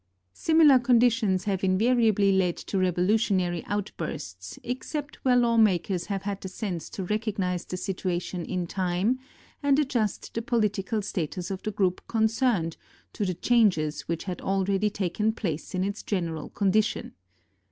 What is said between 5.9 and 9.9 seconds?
have had the sense to recognise the situation in time and